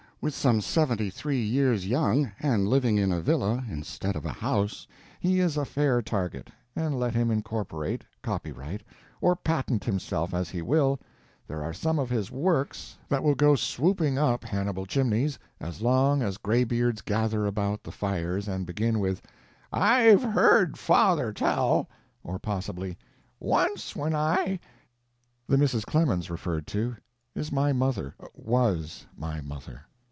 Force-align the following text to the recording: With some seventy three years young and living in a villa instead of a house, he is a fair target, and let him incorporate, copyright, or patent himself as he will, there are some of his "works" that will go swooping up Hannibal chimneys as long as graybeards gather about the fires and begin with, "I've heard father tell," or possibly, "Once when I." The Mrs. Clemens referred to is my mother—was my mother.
With 0.23 0.35
some 0.35 0.61
seventy 0.61 1.09
three 1.09 1.41
years 1.41 1.87
young 1.87 2.31
and 2.39 2.67
living 2.67 2.95
in 2.99 3.11
a 3.11 3.21
villa 3.21 3.65
instead 3.67 4.15
of 4.15 4.23
a 4.23 4.29
house, 4.31 4.85
he 5.19 5.39
is 5.39 5.57
a 5.57 5.65
fair 5.65 5.99
target, 6.03 6.51
and 6.75 6.99
let 6.99 7.15
him 7.15 7.31
incorporate, 7.31 8.03
copyright, 8.21 8.83
or 9.19 9.35
patent 9.35 9.83
himself 9.83 10.31
as 10.35 10.51
he 10.51 10.61
will, 10.61 10.99
there 11.47 11.63
are 11.63 11.73
some 11.73 11.97
of 11.97 12.11
his 12.11 12.29
"works" 12.29 12.99
that 13.09 13.23
will 13.23 13.33
go 13.33 13.55
swooping 13.55 14.19
up 14.19 14.43
Hannibal 14.43 14.85
chimneys 14.85 15.39
as 15.59 15.81
long 15.81 16.21
as 16.21 16.37
graybeards 16.37 17.01
gather 17.01 17.47
about 17.47 17.81
the 17.81 17.91
fires 17.91 18.47
and 18.47 18.67
begin 18.67 18.99
with, 18.99 19.23
"I've 19.73 20.21
heard 20.21 20.77
father 20.77 21.33
tell," 21.33 21.89
or 22.23 22.37
possibly, 22.37 22.95
"Once 23.39 23.95
when 23.95 24.13
I." 24.15 24.59
The 25.47 25.57
Mrs. 25.57 25.83
Clemens 25.83 26.29
referred 26.29 26.67
to 26.67 26.95
is 27.33 27.51
my 27.51 27.73
mother—was 27.73 29.07
my 29.17 29.41
mother. 29.41 29.81